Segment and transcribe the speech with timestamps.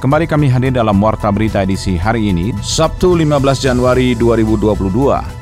[0.00, 4.88] Kembali kami hadir dalam Warta Berita edisi hari ini, Sabtu 15 Januari 2022.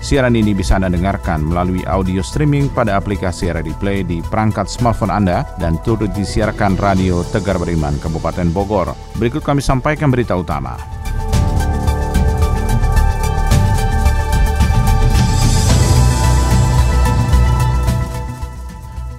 [0.02, 5.14] Siaran ini bisa Anda dengarkan melalui audio streaming pada aplikasi Radio Play di perangkat smartphone
[5.14, 8.98] Anda dan turut disiarkan Radio Tegar Beriman, Kabupaten Bogor.
[9.14, 10.97] Berikut kami sampaikan berita utama.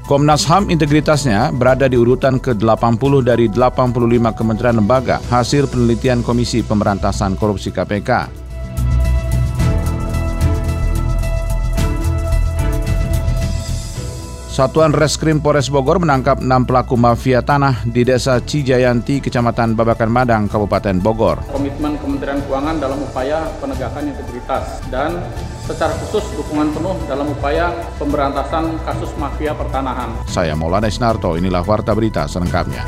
[0.09, 3.93] Komnas HAM integritasnya berada di urutan ke-80 dari 85
[4.33, 8.38] kementerian lembaga hasil penelitian Komisi Pemberantasan Korupsi KPK.
[14.59, 20.51] Satuan Reskrim Polres Bogor menangkap enam pelaku mafia tanah di Desa Cijayanti, Kecamatan Babakan Madang,
[20.51, 21.39] Kabupaten Bogor.
[21.47, 25.15] Komitmen Kementerian Keuangan dalam upaya penegakan integritas dan
[25.63, 27.71] secara khusus dukungan penuh dalam upaya
[28.03, 30.11] pemberantasan kasus mafia pertanahan.
[30.27, 32.83] Saya Maulana Isnarto, inilah Warta Berita selengkapnya.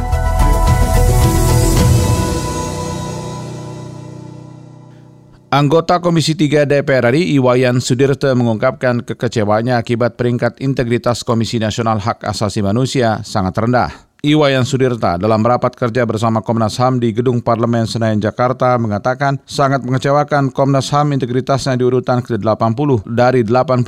[5.52, 12.24] Anggota Komisi 3 DPR RI Iwayan Sudirte mengungkapkan kekecewaannya akibat peringkat integritas Komisi Nasional Hak
[12.24, 14.11] Asasi Manusia sangat rendah.
[14.22, 19.82] Iwayan Sudirta dalam rapat kerja bersama Komnas HAM di Gedung Parlemen Senayan Jakarta mengatakan sangat
[19.82, 23.82] mengecewakan Komnas HAM integritasnya di urutan ke-80 dari 85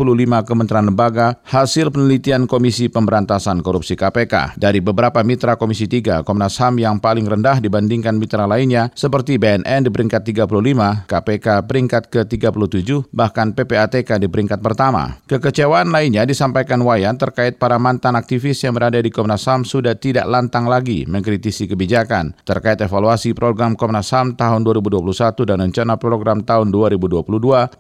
[0.50, 4.58] kementerian lembaga hasil penelitian Komisi Pemberantasan Korupsi KPK.
[4.58, 9.86] Dari beberapa mitra Komisi 3, Komnas HAM yang paling rendah dibandingkan mitra lainnya seperti BNN
[9.86, 15.22] di peringkat 35, KPK peringkat ke-37, bahkan PPATK di peringkat pertama.
[15.30, 20.23] Kekecewaan lainnya disampaikan Wayan terkait para mantan aktivis yang berada di Komnas HAM sudah tidak
[20.24, 25.04] tidak lantang lagi mengkritisi kebijakan terkait evaluasi program Komnas HAM tahun 2021
[25.44, 27.28] dan rencana program tahun 2022,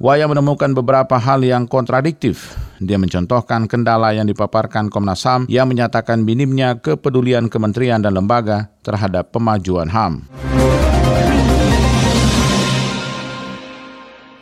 [0.03, 2.59] Waya menemukan beberapa hal yang kontradiktif.
[2.83, 9.31] Dia mencontohkan kendala yang dipaparkan Komnas HAM yang menyatakan minimnya kepedulian kementerian dan lembaga terhadap
[9.31, 10.27] pemajuan HAM.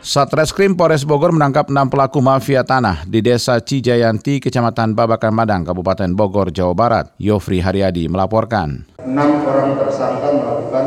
[0.02, 6.10] Satreskrim Polres Bogor menangkap enam pelaku mafia tanah di Desa Cijayanti, Kecamatan Babakan Madang, Kabupaten
[6.18, 7.06] Bogor, Jawa Barat.
[7.22, 8.82] Yofri Haryadi melaporkan.
[8.98, 10.86] Enam orang tersangka melakukan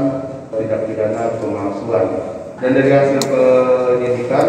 [0.51, 2.05] tindak pidana pemalsuan.
[2.59, 4.47] Dan dari hasil penyidikan,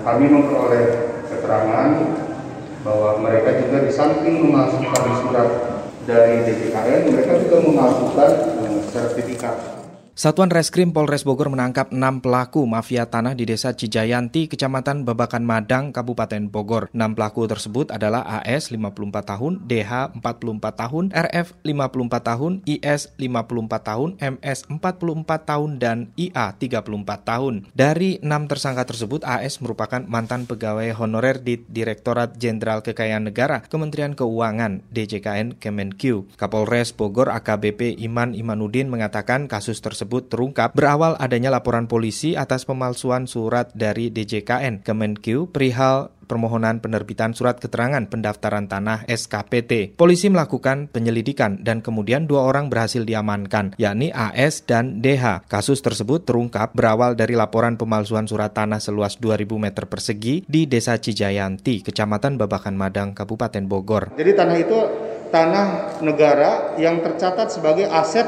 [0.00, 0.84] kami memperoleh
[1.28, 1.88] keterangan
[2.88, 5.48] bahwa mereka juga di samping memasukkan surat
[6.08, 9.71] dari DPKN, mereka juga memasukkan eh, sertifikat
[10.12, 15.88] Satuan Reskrim Polres Bogor menangkap enam pelaku mafia tanah di Desa Cijayanti, Kecamatan Babakan Madang,
[15.88, 16.92] Kabupaten Bogor.
[16.92, 23.88] Enam pelaku tersebut adalah AS 54 tahun, DH 44 tahun, RF 54 tahun, IS 54
[23.88, 26.84] tahun, MS 44 tahun, dan IA 34
[27.24, 27.54] tahun.
[27.72, 34.12] Dari enam tersangka tersebut, AS merupakan mantan pegawai honorer di Direktorat Jenderal Kekayaan Negara, Kementerian
[34.12, 36.28] Keuangan, DJKN Kemenq.
[36.36, 42.66] Kapolres Bogor AKBP Iman Imanudin mengatakan kasus tersebut tersebut terungkap berawal adanya laporan polisi atas
[42.66, 49.94] pemalsuan surat dari DJKN Kemenq perihal permohonan penerbitan surat keterangan pendaftaran tanah SKPT.
[49.94, 55.46] Polisi melakukan penyelidikan dan kemudian dua orang berhasil diamankan, yakni AS dan DH.
[55.46, 60.98] Kasus tersebut terungkap berawal dari laporan pemalsuan surat tanah seluas 2000 meter persegi di Desa
[60.98, 64.18] Cijayanti, Kecamatan Babakan Madang, Kabupaten Bogor.
[64.18, 64.78] Jadi tanah itu
[65.30, 68.26] tanah negara yang tercatat sebagai aset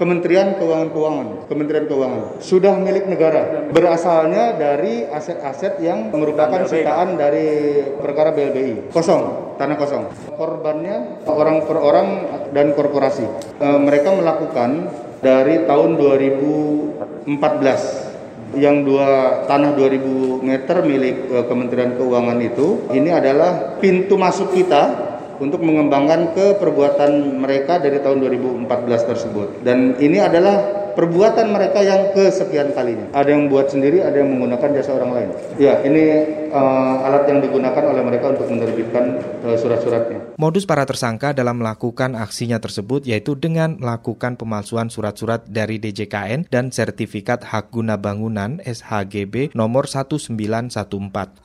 [0.00, 3.68] Kementerian Keuangan-Keuangan, Kementerian Keuangan sudah milik negara.
[3.68, 8.96] Berasalnya dari aset-aset yang merupakan sitaan dari perkara BLBI.
[8.96, 10.08] Kosong, tanah kosong.
[10.40, 12.08] Korbannya orang per orang
[12.48, 13.28] dan korporasi.
[13.60, 14.88] E, mereka melakukan
[15.20, 23.76] dari tahun 2014 yang dua tanah 2000 meter milik e, Kementerian Keuangan itu ini adalah
[23.76, 25.09] pintu masuk kita
[25.40, 29.48] untuk mengembangkan ke perbuatan mereka dari tahun 2014 tersebut.
[29.64, 33.08] Dan ini adalah perbuatan mereka yang kesekian kalinya.
[33.16, 35.28] Ada yang buat sendiri, ada yang menggunakan jasa orang lain.
[35.56, 36.04] Ya, ini
[36.50, 40.36] uh, alat yang digunakan oleh mereka untuk menerbitkan uh, surat-suratnya.
[40.36, 46.74] Modus para tersangka dalam melakukan aksinya tersebut yaitu dengan melakukan pemalsuan surat-surat dari DJKN dan
[46.74, 50.74] sertifikat hak guna bangunan SHGB nomor 1914.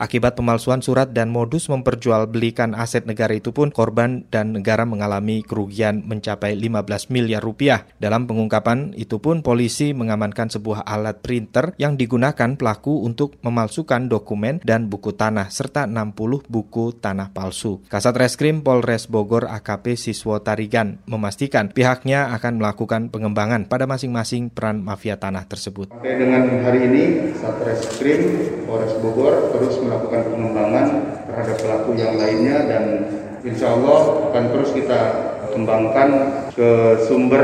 [0.02, 6.04] Akibat pemalsuan surat dan modus memperjualbelikan aset negara itu pun korban dan negara mengalami kerugian
[6.06, 7.86] mencapai 15 miliar rupiah.
[8.02, 14.64] Dalam pengungkapan itu pun polisi mengamankan sebuah alat printer yang digunakan pelaku untuk memalsukan dokumen
[14.64, 17.84] dan buku tanah serta 60 buku tanah palsu.
[17.92, 24.80] Kasat Reskrim Polres Bogor AKP Siswo Tarigan memastikan pihaknya akan melakukan pengembangan pada masing-masing peran
[24.80, 25.92] mafia tanah tersebut.
[25.92, 27.04] Sampai dengan hari ini,
[27.36, 28.22] Satreskrim
[28.64, 30.88] Polres Bogor terus melakukan pengembangan
[31.28, 32.84] terhadap pelaku yang lainnya dan
[33.44, 35.00] insya Allah akan terus kita
[35.52, 36.10] kembangkan
[36.56, 37.44] ke sumber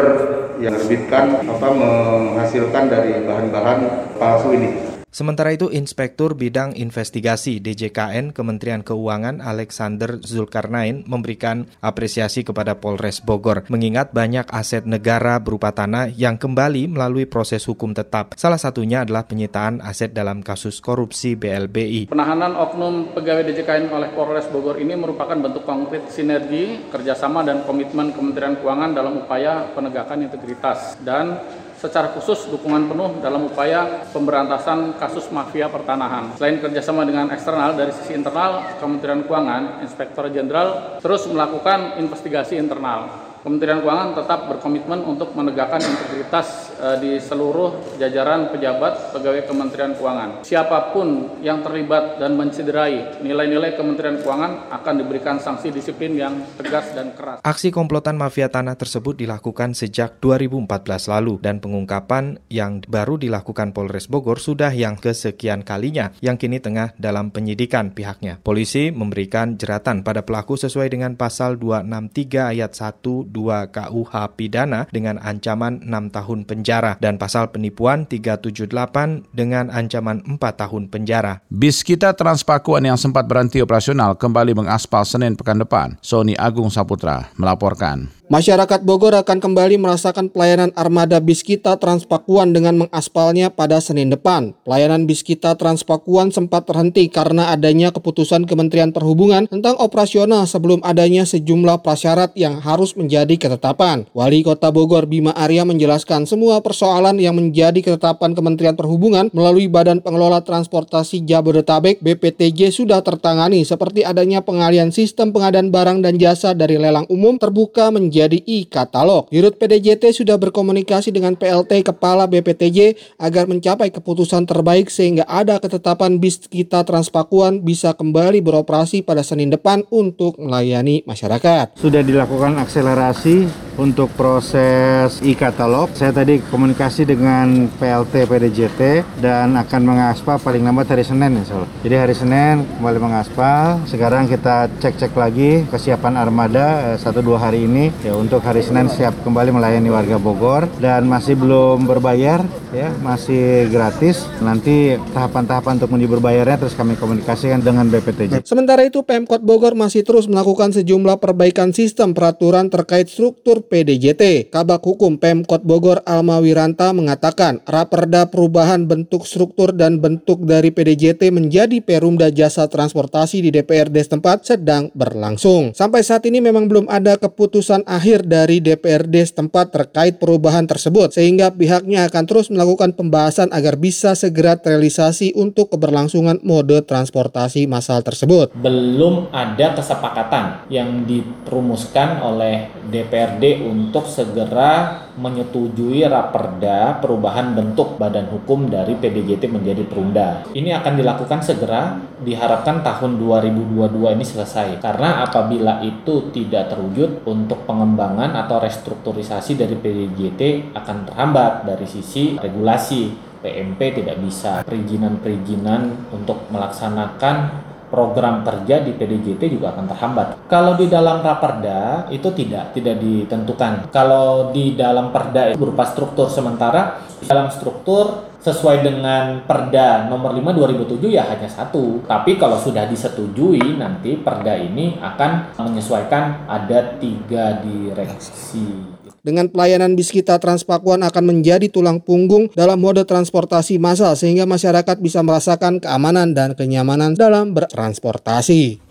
[0.63, 3.79] yang menerbitkan apa menghasilkan dari bahan-bahan
[4.15, 5.00] palsu ini.
[5.11, 13.67] Sementara itu, Inspektur Bidang Investigasi DJKN Kementerian Keuangan Alexander Zulkarnain memberikan apresiasi kepada Polres Bogor,
[13.67, 18.39] mengingat banyak aset negara berupa tanah yang kembali melalui proses hukum tetap.
[18.39, 22.07] Salah satunya adalah penyitaan aset dalam kasus korupsi BLBI.
[22.07, 28.15] Penahanan oknum pegawai DJKN oleh Polres Bogor ini merupakan bentuk konkret sinergi, kerjasama, dan komitmen
[28.15, 31.35] Kementerian Keuangan dalam upaya penegakan integritas dan
[31.81, 36.29] secara khusus dukungan penuh dalam upaya pemberantasan kasus mafia pertanahan.
[36.37, 43.30] Selain kerjasama dengan eksternal, dari sisi internal, Kementerian Keuangan, Inspektor Jenderal terus melakukan investigasi internal
[43.41, 50.45] Kementerian Keuangan tetap berkomitmen untuk menegakkan integritas uh, di seluruh jajaran pejabat pegawai Kementerian Keuangan.
[50.45, 56.93] Siapa pun yang terlibat dan mencederai nilai-nilai Kementerian Keuangan akan diberikan sanksi disiplin yang tegas
[56.93, 57.41] dan keras.
[57.41, 64.05] Aksi komplotan mafia tanah tersebut dilakukan sejak 2014 lalu dan pengungkapan yang baru dilakukan Polres
[64.05, 68.37] Bogor sudah yang kesekian kalinya yang kini tengah dalam penyidikan pihaknya.
[68.45, 75.17] Polisi memberikan jeratan pada pelaku sesuai dengan pasal 263 ayat 1 2 KUH pidana dengan
[75.17, 81.41] ancaman 6 tahun penjara dan pasal penipuan 378 dengan ancaman 4 tahun penjara.
[81.47, 85.97] Bis kita Transpakuan yang sempat berhenti operasional kembali mengaspal Senin pekan depan.
[86.03, 88.20] Sony Agung Saputra melaporkan.
[88.31, 94.55] Masyarakat Bogor akan kembali merasakan pelayanan armada bis kita Transpakuan dengan mengaspalnya pada Senin depan.
[94.63, 101.27] Pelayanan bis kita Transpakuan sempat terhenti karena adanya keputusan Kementerian Perhubungan tentang operasional sebelum adanya
[101.27, 104.07] sejumlah prasyarat yang harus menjadi ketetapan.
[104.15, 109.99] Wali Kota Bogor Bima Arya menjelaskan semua persoalan yang menjadi ketetapan Kementerian Perhubungan melalui Badan
[109.99, 116.79] Pengelola Transportasi Jabodetabek BPTJ sudah tertangani seperti adanya pengalian sistem pengadaan barang dan jasa dari
[116.79, 119.25] lelang umum terbuka menjadi menjadi e-katalog.
[119.33, 126.21] Dirut PDJT sudah berkomunikasi dengan PLT Kepala BPTJ agar mencapai keputusan terbaik sehingga ada ketetapan
[126.21, 131.81] bis kita Transpakuan bisa kembali beroperasi pada Senin depan untuk melayani masyarakat.
[131.81, 133.49] Sudah dilakukan akselerasi
[133.81, 135.89] untuk proses e-katalog.
[135.97, 138.81] Saya tadi komunikasi dengan PLT PDJT
[139.17, 141.71] dan akan mengaspal paling lambat hari Senin insya Allah.
[141.81, 143.81] Jadi hari Senin kembali mengaspal.
[143.89, 148.91] Sekarang kita cek-cek lagi kesiapan armada eh, satu dua hari ini ya untuk hari Senin
[148.91, 154.27] siap kembali melayani warga Bogor dan masih belum berbayar ya masih gratis.
[154.39, 158.47] Nanti tahapan-tahapan untuk menuju berbayarnya terus kami komunikasikan dengan BPTJ.
[158.47, 164.53] Sementara itu Pemkot Bogor masih terus melakukan sejumlah perbaikan sistem peraturan terkait struktur PDJT.
[164.53, 171.33] Kabak Hukum Pemkot Bogor Alma Wiranta mengatakan raperda perubahan bentuk struktur dan bentuk dari PDJT
[171.33, 175.73] menjadi Perumda Jasa Transportasi di DPRD setempat sedang berlangsung.
[175.73, 181.53] Sampai saat ini memang belum ada keputusan akhir dari DPRD setempat terkait perubahan tersebut sehingga
[181.53, 188.57] pihaknya akan terus melakukan pembahasan agar bisa segera terrealisasi untuk keberlangsungan mode transportasi massal tersebut.
[188.57, 198.71] Belum ada kesepakatan yang dirumuskan oleh DPRD untuk segera menyetujui raperda perubahan bentuk badan hukum
[198.71, 200.47] dari PDJT menjadi perumda.
[200.55, 204.79] Ini akan dilakukan segera, diharapkan tahun 2022 ini selesai.
[204.79, 212.37] Karena apabila itu tidak terwujud untuk pengembangan atau restrukturisasi dari PDJT akan terhambat dari sisi
[212.37, 213.33] regulasi.
[213.41, 220.27] PMP tidak bisa perizinan-perizinan untuk melaksanakan program kerja di PDJT juga akan terhambat.
[220.47, 223.91] Kalau di dalam raperda itu tidak tidak ditentukan.
[223.91, 230.41] Kalau di dalam perda itu berupa struktur sementara, dalam struktur sesuai dengan Perda nomor 5
[230.41, 232.01] 2007 ya hanya satu.
[232.09, 239.00] Tapi kalau sudah disetujui nanti Perda ini akan menyesuaikan ada tiga direksi.
[239.21, 244.97] Dengan pelayanan bis kita Transpakuan akan menjadi tulang punggung dalam mode transportasi massal sehingga masyarakat
[244.97, 248.81] bisa merasakan keamanan dan kenyamanan dalam bertransportasi.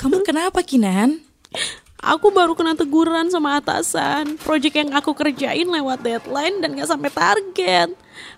[0.00, 1.20] Kamu kenapa Kinan?
[2.00, 4.40] Aku baru kena teguran sama atasan.
[4.40, 7.92] Project yang aku kerjain lewat deadline dan gak sampai target.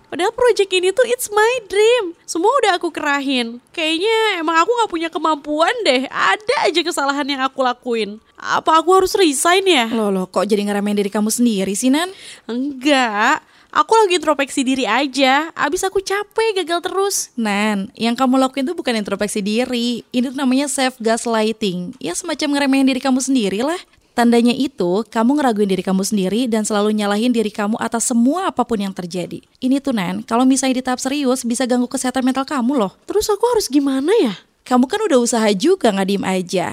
[0.08, 2.14] Padahal project ini tuh it's my dream.
[2.28, 3.58] Semua udah aku kerahin.
[3.74, 6.06] Kayaknya emang aku gak punya kemampuan deh.
[6.06, 8.22] Ada aja kesalahan yang aku lakuin.
[8.38, 9.88] Apa aku harus resign ya?
[9.90, 12.12] Loh, loh kok jadi ngeramein diri kamu sendiri sih, Nan?
[12.44, 13.42] Enggak.
[13.74, 15.50] Aku lagi introspeksi diri aja.
[15.50, 17.34] Abis aku capek gagal terus.
[17.34, 20.06] Nen, yang kamu lakuin tuh bukan introspeksi diri.
[20.14, 21.98] Ini tuh namanya self gaslighting.
[21.98, 23.80] Ya semacam ngeremehin diri kamu sendiri lah.
[24.14, 28.62] Tandanya itu, kamu ngeraguin diri kamu sendiri dan selalu nyalahin diri kamu atas semua apa
[28.62, 29.42] pun yang terjadi.
[29.58, 32.94] Ini tuh, Nen, kalau misalnya di tahap serius bisa ganggu kesehatan mental kamu loh.
[33.10, 34.38] Terus aku harus gimana ya?
[34.62, 36.66] Kamu kan udah usaha juga nggak diem aja.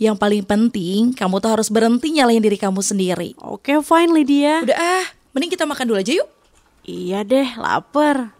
[0.00, 3.36] Yang paling penting, kamu tuh harus berhenti nyalahin diri kamu sendiri.
[3.44, 4.64] Oke, fine Lydia.
[4.64, 6.28] Udah ah, mending kita makan dulu aja yuk.
[6.88, 8.32] Iya deh, lapar.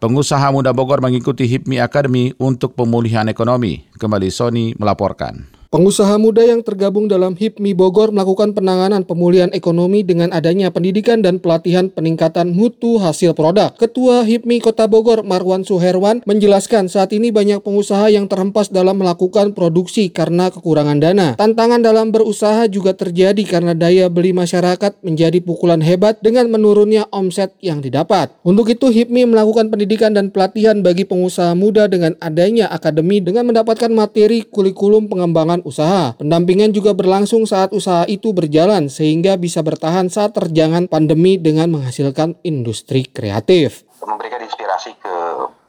[0.00, 3.84] Pengusaha muda Bogor mengikuti HIPMI Academy untuk pemulihan ekonomi.
[4.00, 5.61] Kembali Sony melaporkan.
[5.72, 11.40] Pengusaha muda yang tergabung dalam HIPMI Bogor melakukan penanganan pemulihan ekonomi dengan adanya pendidikan dan
[11.40, 13.72] pelatihan peningkatan mutu hasil produk.
[13.80, 19.56] Ketua HIPMI Kota Bogor Marwan Suherwan menjelaskan saat ini banyak pengusaha yang terhempas dalam melakukan
[19.56, 21.40] produksi karena kekurangan dana.
[21.40, 27.56] Tantangan dalam berusaha juga terjadi karena daya beli masyarakat menjadi pukulan hebat dengan menurunnya omset
[27.64, 28.28] yang didapat.
[28.44, 33.88] Untuk itu HIPMI melakukan pendidikan dan pelatihan bagi pengusaha muda dengan adanya akademi dengan mendapatkan
[33.88, 36.14] materi kurikulum pengembangan usaha.
[36.18, 42.38] Pendampingan juga berlangsung saat usaha itu berjalan sehingga bisa bertahan saat terjangan pandemi dengan menghasilkan
[42.44, 43.86] industri kreatif.
[44.02, 45.14] Memberikan inspirasi ke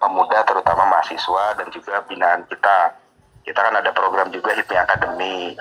[0.01, 2.97] pemuda terutama mahasiswa dan juga binaan kita.
[3.43, 5.53] Kita kan ada program juga HIPMI Academy.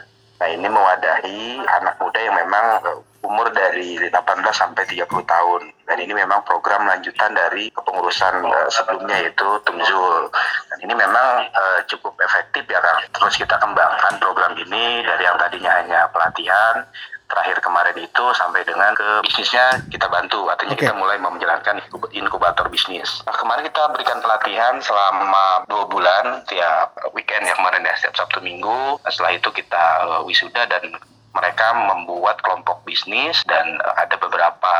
[0.43, 4.12] Nah ini mewadahi anak muda yang memang eh, umur dari 18
[4.50, 5.62] sampai 30 tahun.
[5.87, 10.31] Dan ini memang program lanjutan dari kepengurusan uh, sebelumnya yaitu Tumzul.
[10.71, 13.02] Dan ini memang uh, cukup efektif ya kan.
[13.14, 16.87] Terus kita kembangkan program ini dari yang tadinya hanya pelatihan
[17.33, 20.85] terakhir kemarin itu sampai dengan ke bisnisnya kita bantu artinya okay.
[20.85, 21.81] kita mulai menjalankan
[22.12, 27.97] inkubator bisnis nah, kemarin kita berikan pelatihan selama dua bulan tiap weekend ya kemarin ya
[27.97, 30.93] setiap sabtu minggu setelah itu kita uh, wisuda dan
[31.33, 34.75] mereka membuat kelompok bisnis dan uh, ada beberapa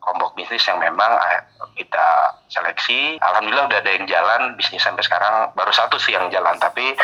[0.00, 1.40] kelompok bisnis yang memang uh,
[1.74, 3.18] kita seleksi.
[3.20, 6.94] Alhamdulillah udah ada yang jalan bisnis sampai sekarang baru satu sih yang jalan tapi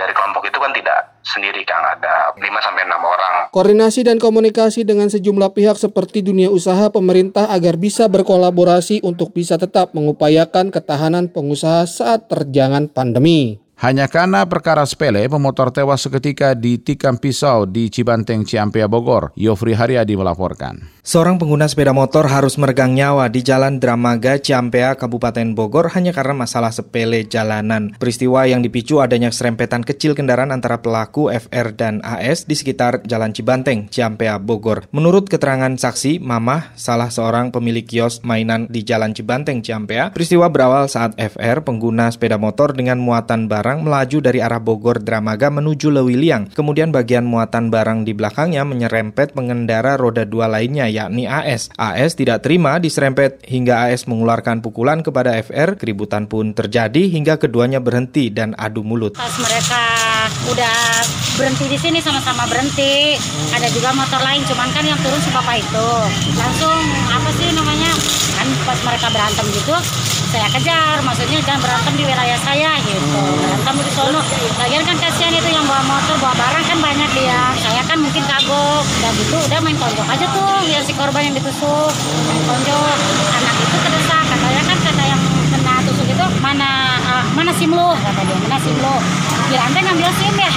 [0.00, 3.34] dari kelompok itu kan tidak sendiri Kang, ada 5 sampai 6 orang.
[3.52, 9.60] Koordinasi dan komunikasi dengan sejumlah pihak seperti dunia usaha pemerintah agar bisa berkolaborasi untuk bisa
[9.60, 13.60] tetap mengupayakan ketahanan pengusaha saat terjangan pandemi.
[13.80, 19.32] Hanya karena perkara sepele, pemotor tewas seketika ditikam pisau di Cibanteng, Ciampea, Bogor.
[19.40, 20.84] Yofri Haryadi melaporkan.
[21.00, 26.36] Seorang pengguna sepeda motor harus meregang nyawa di Jalan Dramaga, Ciampea, Kabupaten Bogor hanya karena
[26.36, 27.96] masalah sepele jalanan.
[27.96, 33.32] Peristiwa yang dipicu adanya serempetan kecil kendaraan antara pelaku FR dan AS di sekitar Jalan
[33.32, 34.84] Cibanteng, Ciampea, Bogor.
[34.92, 40.84] Menurut keterangan saksi, Mamah, salah seorang pemilik kios mainan di Jalan Cibanteng, Ciampea, peristiwa berawal
[40.92, 46.52] saat FR, pengguna sepeda motor dengan muatan barang melaju dari arah Bogor Dramaga menuju Lewiliang.
[46.52, 51.72] Kemudian bagian muatan barang di belakangnya menyerempet pengendara roda dua lainnya yakni AS.
[51.80, 55.80] AS tidak terima diserempet hingga AS mengeluarkan pukulan kepada FR.
[55.80, 59.16] Keributan pun terjadi hingga keduanya berhenti dan adu mulut.
[59.16, 59.82] Pas mereka
[60.52, 60.78] udah
[61.40, 63.16] berhenti di sini sama-sama berhenti,
[63.56, 65.88] ada juga motor lain, cuman kan yang turun si bapak itu
[66.36, 66.78] langsung
[67.08, 67.90] apa sih namanya
[68.36, 69.76] kan pas mereka berantem gitu
[70.30, 73.02] saya kejar maksudnya jangan berantem di wilayah saya gitu.
[73.58, 74.22] Berantem di sono.
[74.62, 77.42] Lagian kan kasihan itu yang bawa motor bawa barang kan banyak dia.
[77.58, 78.84] Saya kan mungkin kagok.
[79.02, 81.92] Dan gitu udah main tonjok aja tuh biar si korban yang ditusuk.
[82.30, 82.96] Main tonjok.
[83.42, 85.20] Anak itu terdesak katanya kan kata yang
[85.50, 86.70] kena tusuk itu mana
[87.02, 88.96] uh, mana sim lo kata dia mana sim lo
[89.50, 90.48] kira anda ngambil sim ya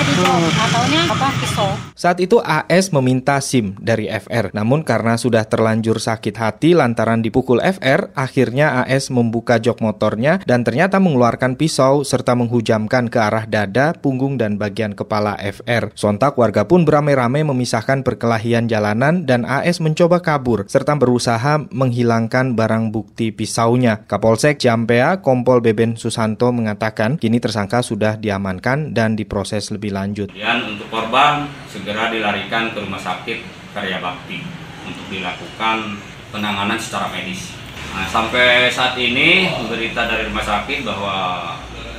[0.69, 1.73] ataunya apa pisau
[2.03, 7.63] saat itu AS meminta SIM dari FR, namun karena sudah terlanjur sakit hati lantaran dipukul
[7.63, 13.95] FR, akhirnya AS membuka jok motornya dan ternyata mengeluarkan pisau serta menghujamkan ke arah dada,
[13.95, 15.95] punggung, dan bagian kepala FR.
[15.95, 22.91] Sontak warga pun beramai-ramai memisahkan perkelahian jalanan dan AS mencoba kabur serta berusaha menghilangkan barang
[22.91, 24.03] bukti pisaunya.
[24.11, 30.35] Kapolsek Ciampea, Kompol Beben Susanto mengatakan kini tersangka sudah diamankan dan diproses lebih lanjut.
[30.35, 34.41] Dan untuk korban segera segera dilarikan ke rumah sakit Karya Bakti
[34.83, 36.01] untuk dilakukan
[36.33, 37.53] penanganan secara medis.
[37.93, 41.17] Nah, sampai saat ini berita dari rumah sakit bahwa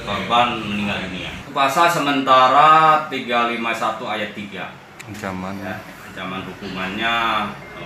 [0.03, 1.31] korban meninggal dunia.
[1.55, 4.67] Pasal sementara 351 ayat 3.
[5.07, 5.55] Ancaman.
[5.63, 5.79] Ya,
[6.11, 7.15] ancaman hukumannya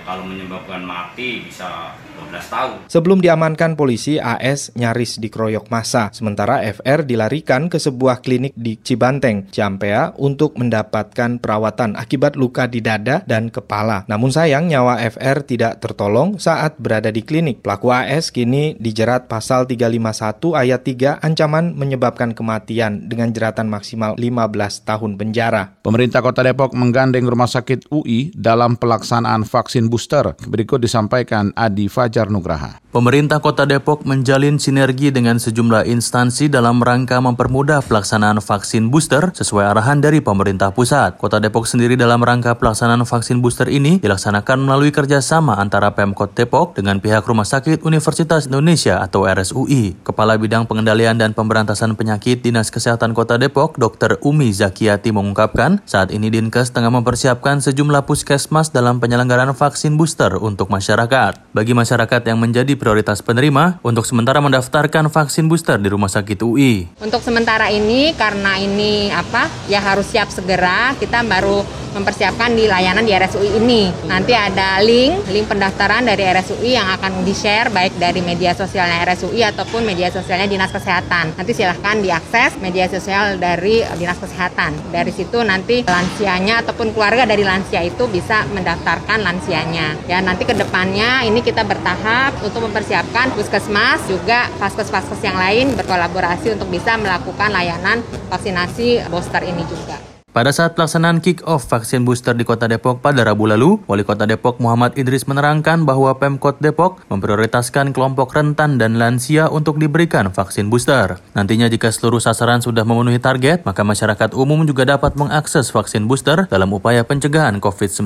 [0.09, 2.77] kalau menyebabkan mati bisa 12 tahun.
[2.89, 6.09] Sebelum diamankan polisi, AS nyaris dikeroyok masa.
[6.11, 12.81] Sementara FR dilarikan ke sebuah klinik di Cibanteng, Ciampea untuk mendapatkan perawatan akibat luka di
[12.83, 14.03] dada dan kepala.
[14.09, 17.61] Namun sayang nyawa FR tidak tertolong saat berada di klinik.
[17.61, 24.89] Pelaku AS kini dijerat pasal 351 ayat 3 ancaman menyebabkan kematian dengan jeratan maksimal 15
[24.89, 25.79] tahun penjara.
[25.85, 30.35] Pemerintah Kota Depok menggandeng Rumah Sakit UI dalam pelaksanaan vaksin vaksin booster.
[30.43, 32.83] Berikut disampaikan Adi Fajar Nugraha.
[32.89, 39.71] Pemerintah Kota Depok menjalin sinergi dengan sejumlah instansi dalam rangka mempermudah pelaksanaan vaksin booster sesuai
[39.71, 41.15] arahan dari pemerintah pusat.
[41.21, 46.73] Kota Depok sendiri dalam rangka pelaksanaan vaksin booster ini dilaksanakan melalui kerjasama antara Pemkot Depok
[46.73, 50.01] dengan pihak Rumah Sakit Universitas Indonesia atau RSUI.
[50.01, 54.17] Kepala Bidang Pengendalian dan Pemberantasan Penyakit Dinas Kesehatan Kota Depok, Dr.
[54.25, 59.68] Umi Zakiati mengungkapkan, saat ini Dinkes tengah mempersiapkan sejumlah puskesmas dalam penyelenggaraan vaksin
[59.99, 61.53] booster untuk masyarakat.
[61.53, 66.87] Bagi masyarakat yang menjadi prioritas penerima untuk sementara mendaftarkan vaksin booster di Rumah Sakit UI.
[67.03, 71.61] Untuk sementara ini karena ini apa ya harus siap segera kita baru
[71.93, 73.89] mempersiapkan di layanan di RSUI ini.
[74.05, 79.41] Nanti ada link, link pendaftaran dari RSUI yang akan di-share baik dari media sosialnya RSUI
[79.49, 81.33] ataupun media sosialnya Dinas Kesehatan.
[81.37, 84.93] Nanti silahkan diakses media sosial dari Dinas Kesehatan.
[84.93, 89.25] Dari situ nanti lansianya ataupun keluarga dari lansia itu bisa mendaftarkan
[89.59, 89.99] lansianya.
[90.07, 96.55] Ya nanti ke depannya ini kita bertahap untuk mempersiapkan puskesmas juga vaskes-vaskes yang lain berkolaborasi
[96.55, 97.99] untuk bisa melakukan layanan
[98.31, 100.08] vaksinasi booster ini juga.
[100.29, 104.61] Pada saat pelaksanaan kick-off vaksin booster di Kota Depok pada Rabu lalu, Wali Kota Depok
[104.61, 111.17] Muhammad Idris menerangkan bahwa Pemkot Depok memprioritaskan kelompok rentan dan lansia untuk diberikan vaksin booster.
[111.33, 116.45] Nantinya jika seluruh sasaran sudah memenuhi target, maka masyarakat umum juga dapat mengakses vaksin booster
[116.45, 118.05] dalam upaya pencegahan COVID-19.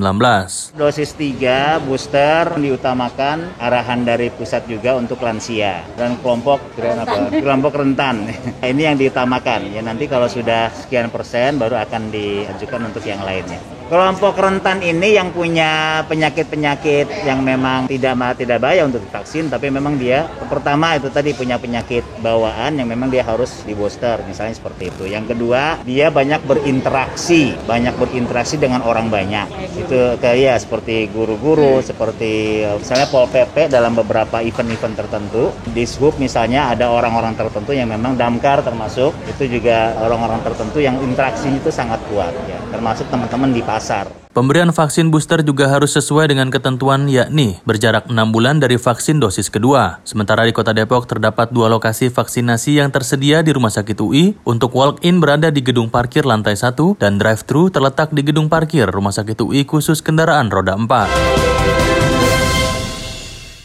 [0.79, 7.35] Dosis 3 booster diutamakan arahan dari pusat juga untuk lansia dan kelompok apa?
[7.35, 8.31] kelompok rentan.
[8.63, 9.75] Ini yang diutamakan.
[9.75, 13.72] Ya nanti kalau sudah sekian persen baru akan diajukan untuk yang lainnya.
[13.83, 19.99] Kelompok rentan ini yang punya penyakit-penyakit yang memang tidak tidak bahaya untuk divaksin, tapi memang
[19.99, 24.89] dia pertama itu tadi punya penyakit bawaan yang memang dia harus di booster, misalnya seperti
[24.89, 25.03] itu.
[25.11, 29.51] Yang kedua, dia banyak berinteraksi, banyak berinteraksi dengan orang banyak.
[29.75, 36.17] Itu kayak ya seperti guru-guru, seperti misalnya Pol PP dalam beberapa event-event tertentu, di SHUB
[36.17, 41.69] misalnya ada orang-orang tertentu yang memang damkar termasuk itu juga orang-orang tertentu yang interaksinya itu
[41.69, 44.05] sangat kuat ya, termasuk teman-teman di pasar.
[44.33, 49.49] Pemberian vaksin booster juga harus sesuai dengan ketentuan yakni berjarak 6 bulan dari vaksin dosis
[49.49, 50.01] kedua.
[50.05, 54.73] Sementara di Kota Depok terdapat dua lokasi vaksinasi yang tersedia di Rumah Sakit UI untuk
[54.73, 59.41] walk-in berada di gedung parkir lantai 1 dan drive-thru terletak di gedung parkir Rumah Sakit
[59.41, 61.82] UI khusus kendaraan roda 4.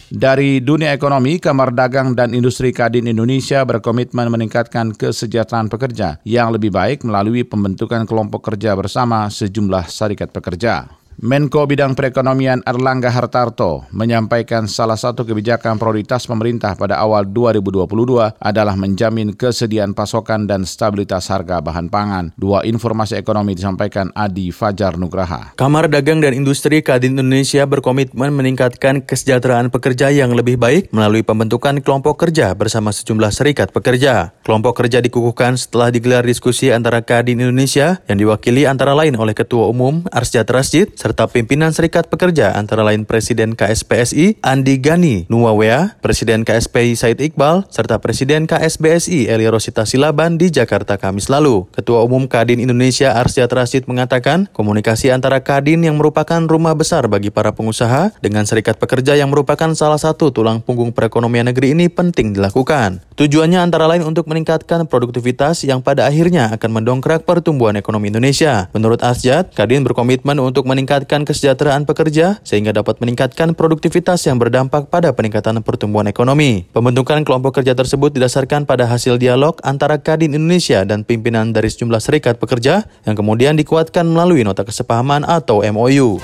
[0.09, 6.73] Dari dunia ekonomi, Kamar Dagang dan Industri Kadin Indonesia berkomitmen meningkatkan kesejahteraan pekerja yang lebih
[6.73, 10.98] baik melalui pembentukan kelompok kerja bersama sejumlah serikat pekerja.
[11.19, 18.79] Menko Bidang Perekonomian Erlangga Hartarto menyampaikan salah satu kebijakan prioritas pemerintah pada awal 2022 adalah
[18.79, 22.31] menjamin kesediaan pasokan dan stabilitas harga bahan pangan.
[22.39, 25.59] Dua informasi ekonomi disampaikan Adi Fajar Nugraha.
[25.59, 31.83] Kamar Dagang dan Industri Kadin Indonesia berkomitmen meningkatkan kesejahteraan pekerja yang lebih baik melalui pembentukan
[31.83, 34.39] kelompok kerja bersama sejumlah serikat pekerja.
[34.47, 39.67] Kelompok kerja dikukuhkan setelah digelar diskusi antara Kadin Indonesia yang diwakili antara lain oleh Ketua
[39.67, 46.45] Umum Arsjat Rasjid serta pimpinan serikat pekerja antara lain Presiden KSPSI Andi Gani Nuwawea, Presiden
[46.45, 51.65] KSPI Said Iqbal, serta Presiden KSBSI Eli Rosita Silaban di Jakarta Kamis lalu.
[51.73, 57.33] Ketua Umum Kadin Indonesia Arsyad Rashid mengatakan komunikasi antara Kadin yang merupakan rumah besar bagi
[57.33, 62.37] para pengusaha dengan serikat pekerja yang merupakan salah satu tulang punggung perekonomian negeri ini penting
[62.37, 63.01] dilakukan.
[63.17, 68.69] Tujuannya antara lain untuk meningkatkan produktivitas yang pada akhirnya akan mendongkrak pertumbuhan ekonomi Indonesia.
[68.77, 74.91] Menurut Arsyad, Kadin berkomitmen untuk meningkatkan meningkatkan kesejahteraan pekerja sehingga dapat meningkatkan produktivitas yang berdampak
[74.91, 76.67] pada peningkatan pertumbuhan ekonomi.
[76.75, 82.03] Pembentukan kelompok kerja tersebut didasarkan pada hasil dialog antara Kadin Indonesia dan pimpinan dari sejumlah
[82.03, 86.19] serikat pekerja yang kemudian dikuatkan melalui nota kesepahaman atau MOU.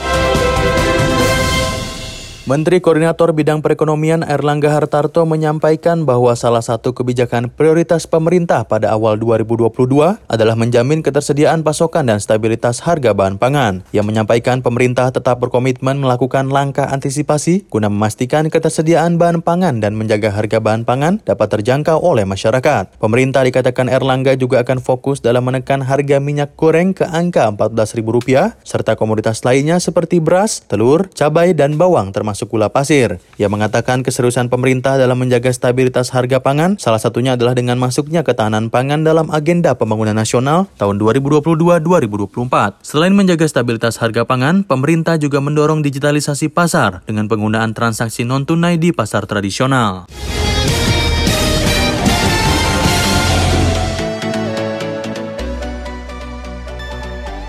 [2.44, 9.16] Menteri Koordinator Bidang Perekonomian Erlangga Hartarto menyampaikan bahwa salah satu kebijakan prioritas pemerintah pada awal
[9.16, 9.72] 2022
[10.28, 13.80] adalah menjamin ketersediaan pasokan dan stabilitas harga bahan pangan.
[13.96, 20.28] Ia menyampaikan pemerintah tetap berkomitmen melakukan langkah antisipasi guna memastikan ketersediaan bahan pangan dan menjaga
[20.28, 23.00] harga bahan pangan dapat terjangkau oleh masyarakat.
[23.00, 29.00] Pemerintah dikatakan Erlangga juga akan fokus dalam menekan harga minyak goreng ke angka Rp14.000 serta
[29.00, 33.22] komoditas lainnya seperti beras, telur, cabai, dan bawang termasuk termasuk gula pasir.
[33.38, 38.74] Ia mengatakan keseriusan pemerintah dalam menjaga stabilitas harga pangan, salah satunya adalah dengan masuknya ketahanan
[38.74, 42.82] pangan dalam agenda pembangunan nasional tahun 2022-2024.
[42.82, 48.90] Selain menjaga stabilitas harga pangan, pemerintah juga mendorong digitalisasi pasar dengan penggunaan transaksi non-tunai di
[48.90, 50.10] pasar tradisional.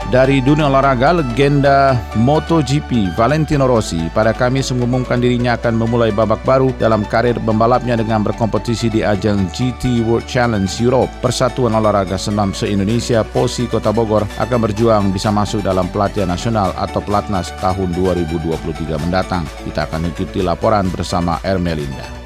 [0.06, 6.70] Dari dunia olahraga, legenda MotoGP Valentino Rossi pada Kamis mengumumkan dirinya akan memulai babak baru
[6.78, 11.10] dalam karir pembalapnya dengan berkompetisi di ajang GT World Challenge Europe.
[11.26, 17.02] Persatuan Olahraga Senam se-Indonesia POSI Kota Bogor akan berjuang bisa masuk dalam pelatihan nasional atau
[17.02, 19.41] pelatnas tahun 2023 mendatang.
[19.65, 22.25] Kita akan ikuti laporan bersama Ermelinda.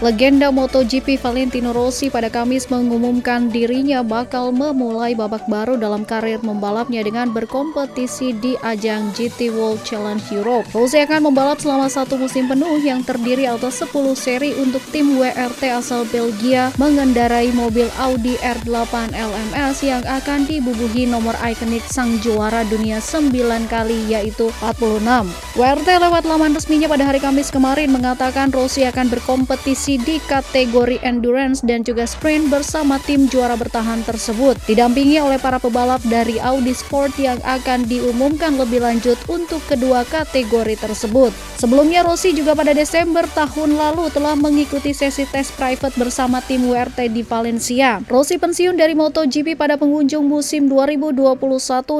[0.00, 7.04] Legenda MotoGP Valentino Rossi pada Kamis mengumumkan dirinya bakal memulai babak baru dalam karir membalapnya
[7.04, 10.64] dengan berkompetisi di ajang GT World Challenge Europe.
[10.72, 15.68] Rossi akan membalap selama satu musim penuh yang terdiri atas 10 seri untuk tim WRT
[15.68, 23.04] asal Belgia mengendarai mobil Audi R8 LMS yang akan dibubuhi nomor ikonik sang juara dunia
[23.04, 23.36] 9
[23.68, 25.28] kali yaitu 46.
[25.60, 31.66] WRT lewat laman resminya pada hari Kamis kemarin mengatakan Rossi akan berkompetisi di kategori endurance
[31.66, 37.18] dan juga sprint bersama tim juara bertahan tersebut, didampingi oleh para pebalap dari Audi Sport
[37.18, 41.34] yang akan diumumkan lebih lanjut untuk kedua kategori tersebut.
[41.58, 47.10] Sebelumnya Rossi juga pada Desember tahun lalu telah mengikuti sesi tes private bersama tim WRT
[47.10, 47.98] di Valencia.
[48.06, 51.36] Rossi pensiun dari MotoGP pada pengunjung musim 2021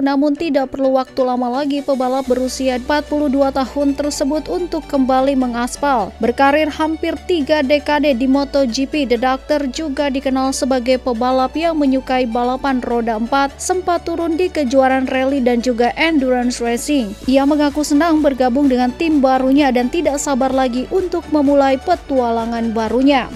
[0.00, 6.14] namun tidak perlu waktu lama lagi pebalap berusia 42 tahun tersebut untuk kembali mengaspal.
[6.22, 12.29] Berkarir hampir 3 dekade dekade di MotoGP, The Doctor juga dikenal sebagai pebalap yang menyukai
[12.29, 17.16] balapan roda 4, sempat turun di kejuaraan rally dan juga endurance racing.
[17.25, 23.33] Ia mengaku senang bergabung dengan tim barunya dan tidak sabar lagi untuk memulai petualangan barunya.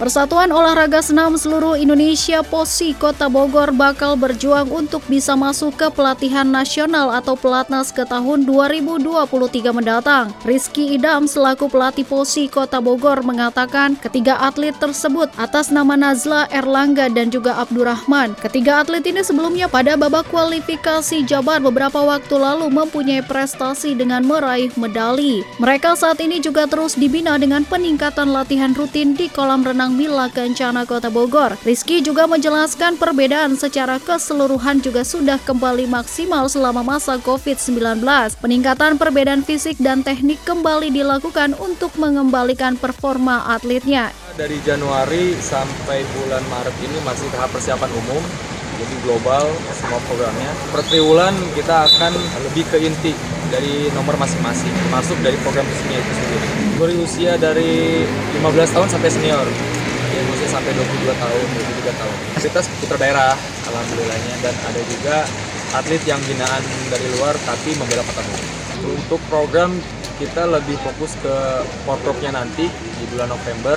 [0.00, 6.48] Persatuan Olahraga Senam Seluruh Indonesia POSI Kota Bogor bakal berjuang untuk bisa masuk ke pelatihan
[6.48, 9.12] nasional atau pelatnas ke tahun 2023
[9.76, 10.32] mendatang.
[10.48, 17.12] Rizky Idam selaku pelatih POSI Kota Bogor mengatakan ketiga atlet tersebut atas nama Nazla, Erlangga,
[17.12, 18.32] dan juga Abdurrahman.
[18.40, 24.72] Ketiga atlet ini sebelumnya pada babak kualifikasi Jabar beberapa waktu lalu mempunyai prestasi dengan meraih
[24.80, 25.44] medali.
[25.60, 30.86] Mereka saat ini juga terus dibina dengan peningkatan latihan rutin di kolam renang Mila Kencana
[30.86, 31.58] Kota Bogor.
[31.66, 38.00] Rizky juga menjelaskan perbedaan secara keseluruhan juga sudah kembali maksimal selama masa COVID-19.
[38.38, 44.14] Peningkatan perbedaan fisik dan teknik kembali dilakukan untuk mengembalikan performa atletnya.
[44.38, 48.22] Dari Januari sampai bulan Maret ini masih tahap persiapan umum
[48.80, 49.44] jadi global
[49.76, 50.50] semua programnya.
[50.72, 52.12] Per triwulan kita akan
[52.48, 53.12] lebih ke inti
[53.52, 56.59] dari nomor masing-masing, termasuk dari program resminya itu sendiri.
[56.80, 58.40] Dari usia dari 15
[58.72, 59.44] tahun sampai senior
[60.16, 62.16] yang usia sampai 22 tahun, 23 tahun.
[62.40, 63.36] Kita putra daerah,
[63.68, 65.28] alhamdulillahnya, dan ada juga
[65.76, 68.24] atlet yang binaan dari luar tapi membela kota
[68.80, 69.76] Untuk program
[70.16, 73.76] kita lebih fokus ke portropnya nanti di bulan November,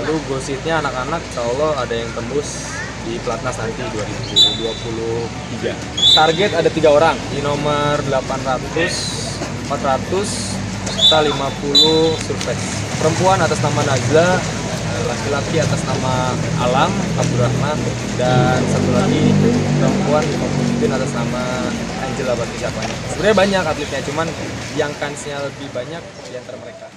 [0.00, 2.64] lalu goalsitnya anak-anak Allah ada yang tembus
[3.04, 6.16] di Platnas nanti 2023.
[6.16, 10.57] Target ada tiga orang di nomor 800, 400,
[10.98, 12.66] serta 50 surface.
[12.98, 14.28] Perempuan atas nama Najla,
[15.06, 16.34] laki-laki atas nama
[16.66, 17.78] Alam Abdurrahman
[18.18, 19.30] dan satu lagi
[19.78, 21.70] perempuan pemimpin atas nama
[22.02, 22.96] Angela siapanya.
[23.14, 24.26] Sebenarnya banyak atletnya, cuman
[24.74, 26.90] yang kansnya lebih banyak di antara mereka.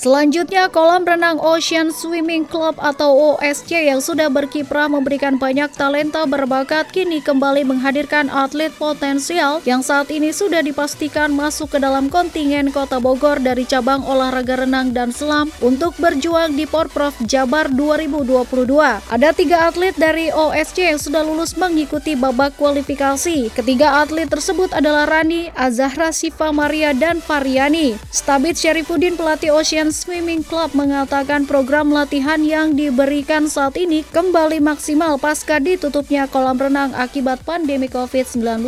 [0.00, 6.88] Selanjutnya, kolam renang Ocean Swimming Club atau OSC yang sudah berkiprah memberikan banyak talenta berbakat
[6.88, 12.96] kini kembali menghadirkan atlet potensial yang saat ini sudah dipastikan masuk ke dalam kontingen Kota
[12.96, 19.04] Bogor dari cabang olahraga renang dan selam untuk berjuang di Porprov Jabar 2022.
[19.04, 23.52] Ada tiga atlet dari OSC yang sudah lulus mengikuti babak kualifikasi.
[23.52, 28.00] Ketiga atlet tersebut adalah Rani, Azahra Siva Maria, dan Pariani.
[28.08, 35.18] Stabit Syarifuddin pelatih Ocean Swimming Club mengatakan program latihan yang diberikan saat ini kembali maksimal
[35.18, 38.62] pasca ditutupnya kolam renang akibat pandemi COVID-19.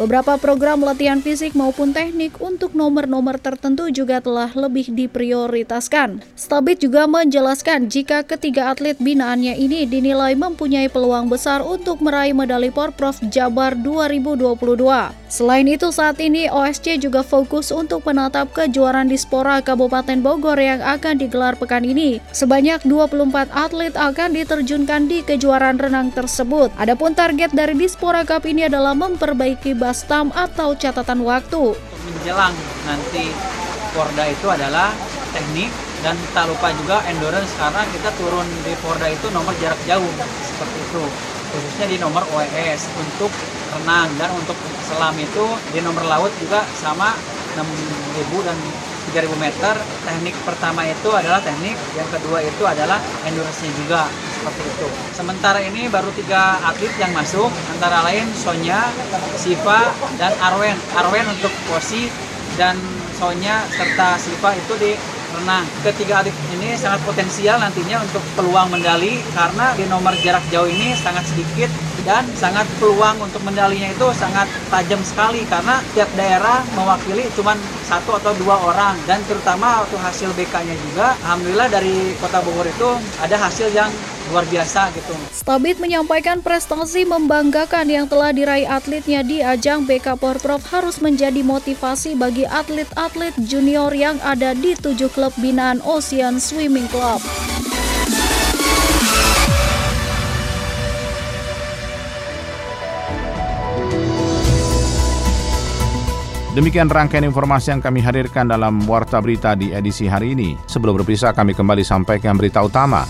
[0.00, 6.24] Beberapa program latihan fisik maupun teknik untuk nomor-nomor tertentu juga telah lebih diprioritaskan.
[6.32, 12.72] Stabit juga menjelaskan jika ketiga atlet binaannya ini dinilai mempunyai peluang besar untuk meraih medali
[12.72, 14.56] Porprov Jabar 2022.
[15.28, 21.18] Selain itu, saat ini OSC juga fokus untuk menatap kejuaraan Dispora Kabupaten Bogor yang akan
[21.18, 22.22] digelar pekan ini.
[22.30, 26.70] Sebanyak 24 atlet akan diterjunkan di kejuaraan renang tersebut.
[26.78, 31.74] Adapun target dari Dispora Cup ini adalah memperbaiki bastam atau catatan waktu.
[32.06, 32.54] Menjelang
[32.86, 33.34] nanti
[33.92, 34.94] Porda itu adalah
[35.34, 35.68] teknik
[36.02, 40.78] dan tak lupa juga endurance karena kita turun di Porda itu nomor jarak jauh seperti
[40.82, 41.04] itu
[41.52, 43.28] khususnya di nomor OES untuk
[43.76, 44.56] renang dan untuk
[44.88, 47.12] selam itu di nomor laut juga sama
[47.52, 48.56] 6000 dan
[49.12, 49.74] 3000 meter.
[50.08, 52.98] Teknik pertama itu adalah teknik, yang kedua itu adalah
[53.28, 54.88] endurance juga seperti itu.
[55.14, 58.90] Sementara ini baru tiga atlet yang masuk, antara lain Sonya,
[59.38, 60.74] Siva, dan Arwen.
[60.98, 62.10] Arwen untuk posi
[62.58, 62.74] dan
[63.14, 64.92] Sonya serta Siva itu di
[65.38, 65.64] renang.
[65.86, 70.96] Ketiga atlet ini sangat potensial nantinya untuk peluang medali karena di nomor jarak jauh ini
[70.98, 71.70] sangat sedikit
[72.02, 77.54] dan sangat peluang untuk medalinya itu sangat tajam sekali karena tiap daerah mewakili cuma
[77.86, 82.90] satu atau dua orang dan terutama waktu hasil BK-nya juga alhamdulillah dari Kota Bogor itu
[83.20, 83.90] ada hasil yang
[84.30, 85.14] luar biasa gitu.
[85.34, 92.14] Stabit menyampaikan prestasi membanggakan yang telah diraih atletnya di ajang BK Porprov harus menjadi motivasi
[92.14, 97.20] bagi atlet-atlet junior yang ada di tujuh klub binaan Ocean Swimming Club.
[106.52, 110.52] Demikian rangkaian informasi yang kami hadirkan dalam Warta Berita di edisi hari ini.
[110.68, 113.08] Sebelum berpisah, kami kembali sampaikan berita utama.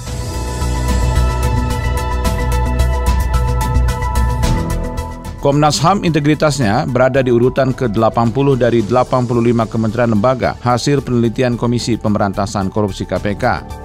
[5.42, 9.26] Komnas HAM integritasnya berada di urutan ke-80 dari 85
[9.66, 13.81] kementerian lembaga hasil penelitian Komisi Pemberantasan Korupsi KPK.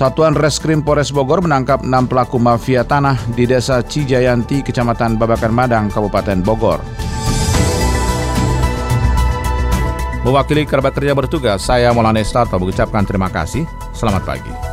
[0.00, 5.92] Satuan Reskrim Polres Bogor menangkap enam pelaku mafia tanah di Desa Cijayanti, Kecamatan Babakan Madang,
[5.92, 6.80] Kabupaten Bogor.
[10.24, 13.68] Mewakili kerabat kerja bertugas, saya Maulana Estato mengucapkan terima kasih.
[13.92, 14.69] Selamat pagi.